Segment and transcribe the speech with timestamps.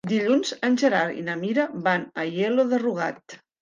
[0.11, 3.43] Dilluns en Gerard i na Mira van a Aielo de Rugat.